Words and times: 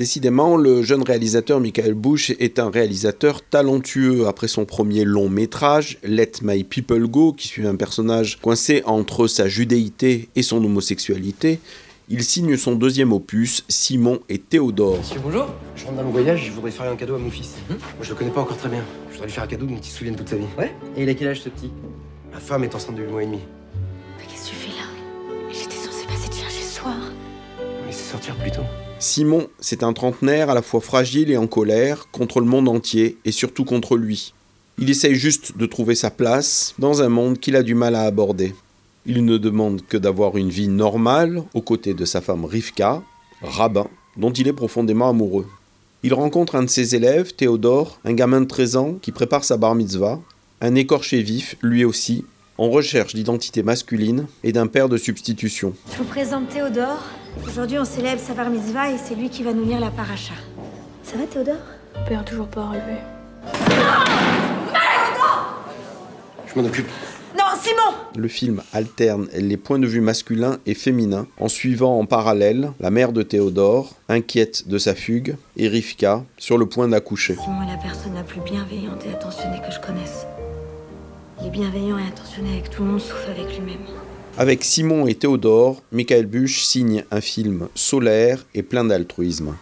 Décidément, 0.00 0.56
le 0.56 0.82
jeune 0.82 1.02
réalisateur 1.02 1.60
Michael 1.60 1.92
Bush 1.92 2.30
est 2.38 2.58
un 2.58 2.70
réalisateur 2.70 3.42
talentueux. 3.42 4.26
Après 4.28 4.48
son 4.48 4.64
premier 4.64 5.04
long 5.04 5.28
métrage, 5.28 5.98
Let 6.02 6.40
My 6.40 6.64
People 6.64 7.06
Go, 7.06 7.34
qui 7.34 7.48
suit 7.48 7.66
un 7.66 7.76
personnage 7.76 8.38
coincé 8.40 8.82
entre 8.86 9.26
sa 9.26 9.46
judéité 9.46 10.30
et 10.36 10.42
son 10.42 10.64
homosexualité, 10.64 11.60
il 12.08 12.24
signe 12.24 12.56
son 12.56 12.76
deuxième 12.76 13.12
opus, 13.12 13.62
Simon 13.68 14.20
et 14.30 14.38
Théodore. 14.38 14.96
Monsieur, 14.96 15.20
bonjour. 15.22 15.48
Je 15.76 15.84
rentre 15.84 15.98
dans 15.98 16.04
mon 16.04 16.12
voyage, 16.12 16.46
je 16.46 16.50
voudrais 16.50 16.70
faire 16.70 16.90
un 16.90 16.96
cadeau 16.96 17.16
à 17.16 17.18
mon 17.18 17.30
fils. 17.30 17.56
Mhm. 17.68 17.76
Moi, 17.76 17.86
je 18.00 18.08
le 18.08 18.14
connais 18.14 18.30
pas 18.30 18.40
encore 18.40 18.56
très 18.56 18.70
bien. 18.70 18.82
Je 19.08 19.12
voudrais 19.12 19.26
lui 19.26 19.34
faire 19.34 19.44
un 19.44 19.48
cadeau 19.48 19.66
dont 19.66 19.76
il 19.76 19.84
se 19.84 19.98
souvienne 19.98 20.16
toute 20.16 20.30
sa 20.30 20.36
vie. 20.36 20.46
Ouais 20.56 20.72
Et 20.96 21.02
il 21.02 21.10
a 21.10 21.12
quel 21.12 21.28
âge 21.28 21.42
ce 21.42 21.50
petit? 21.50 21.70
Ma 22.32 22.40
femme 22.40 22.64
est 22.64 22.74
enceinte 22.74 22.96
de 22.96 23.02
8 23.02 23.10
mois 23.10 23.22
et 23.22 23.26
demi. 23.26 23.40
Sortir 28.10 28.36
plus 28.36 28.50
tôt. 28.50 28.62
Simon, 28.98 29.48
c'est 29.60 29.82
un 29.82 29.92
trentenaire 29.92 30.50
à 30.50 30.54
la 30.54 30.62
fois 30.62 30.80
fragile 30.80 31.30
et 31.30 31.36
en 31.36 31.46
colère 31.46 32.08
contre 32.10 32.40
le 32.40 32.46
monde 32.46 32.68
entier 32.68 33.18
et 33.24 33.32
surtout 33.32 33.64
contre 33.64 33.96
lui. 33.96 34.34
Il 34.78 34.90
essaye 34.90 35.14
juste 35.14 35.56
de 35.56 35.66
trouver 35.66 35.94
sa 35.94 36.10
place 36.10 36.74
dans 36.78 37.02
un 37.02 37.08
monde 37.08 37.38
qu'il 37.38 37.56
a 37.56 37.62
du 37.62 37.74
mal 37.74 37.94
à 37.94 38.02
aborder. 38.02 38.54
Il 39.06 39.24
ne 39.24 39.38
demande 39.38 39.82
que 39.86 39.96
d'avoir 39.96 40.36
une 40.36 40.50
vie 40.50 40.68
normale 40.68 41.42
aux 41.54 41.62
côtés 41.62 41.94
de 41.94 42.04
sa 42.04 42.20
femme 42.20 42.44
Rivka, 42.44 43.02
rabbin, 43.42 43.86
dont 44.16 44.32
il 44.32 44.48
est 44.48 44.52
profondément 44.52 45.08
amoureux. 45.08 45.46
Il 46.02 46.14
rencontre 46.14 46.54
un 46.54 46.62
de 46.62 46.70
ses 46.70 46.94
élèves, 46.94 47.34
Théodore, 47.34 48.00
un 48.04 48.14
gamin 48.14 48.40
de 48.40 48.46
13 48.46 48.76
ans 48.76 48.94
qui 49.00 49.12
prépare 49.12 49.44
sa 49.44 49.56
bar 49.56 49.74
mitzvah, 49.74 50.18
un 50.60 50.74
écorché 50.74 51.22
vif, 51.22 51.56
lui 51.62 51.84
aussi, 51.84 52.24
en 52.58 52.70
recherche 52.70 53.14
d'identité 53.14 53.62
masculine 53.62 54.26
et 54.44 54.52
d'un 54.52 54.66
père 54.66 54.88
de 54.88 54.96
substitution. 54.96 55.74
Je 55.92 55.98
vous 55.98 56.04
présente 56.04 56.48
Théodore. 56.48 57.02
Aujourd'hui, 57.46 57.78
on 57.78 57.84
célèbre 57.84 58.20
sa 58.20 58.34
bar 58.34 58.50
mitzvah 58.50 58.90
et 58.90 58.98
c'est 58.98 59.14
lui 59.14 59.30
qui 59.30 59.42
va 59.42 59.52
nous 59.52 59.64
lire 59.64 59.80
la 59.80 59.90
paracha. 59.90 60.34
Ça 61.02 61.16
va, 61.16 61.24
Théodore? 61.24 61.56
Père 62.08 62.24
toujours 62.24 62.46
pas 62.46 62.62
arrivé. 62.62 62.98
Je 66.46 66.60
m'en 66.60 66.66
occupe. 66.66 66.88
Non, 67.38 67.44
Simon 67.60 67.96
Le 68.16 68.28
film 68.28 68.62
alterne 68.72 69.28
les 69.34 69.56
points 69.56 69.78
de 69.78 69.86
vue 69.86 70.00
masculins 70.00 70.58
et 70.66 70.74
féminins 70.74 71.26
en 71.38 71.48
suivant 71.48 71.98
en 71.98 72.06
parallèle 72.06 72.72
la 72.80 72.90
mère 72.90 73.12
de 73.12 73.22
Théodore, 73.22 73.94
inquiète 74.08 74.66
de 74.68 74.78
sa 74.78 74.94
fugue, 74.94 75.36
et 75.56 75.68
Rivka, 75.68 76.24
sur 76.36 76.58
le 76.58 76.66
point 76.66 76.88
d'accoucher. 76.88 77.36
Simon 77.36 77.62
est 77.62 77.72
la 77.72 77.78
personne 77.78 78.14
la 78.14 78.24
plus 78.24 78.40
bienveillante 78.40 79.04
et 79.06 79.12
attentionnée 79.12 79.60
que 79.64 79.72
je 79.72 79.80
connaisse. 79.80 80.26
Il 81.40 81.46
est 81.46 81.50
bienveillant 81.50 81.98
et 81.98 82.06
attentionné 82.06 82.50
avec 82.52 82.70
tout 82.70 82.82
le 82.82 82.90
monde, 82.90 83.00
sauf 83.00 83.26
avec 83.28 83.56
lui-même. 83.56 83.78
Avec 84.40 84.64
Simon 84.64 85.06
et 85.06 85.16
Théodore, 85.16 85.82
Michael 85.92 86.24
Bush 86.24 86.62
signe 86.62 87.04
un 87.10 87.20
film 87.20 87.68
solaire 87.74 88.46
et 88.54 88.62
plein 88.62 88.86
d'altruisme. 88.86 89.54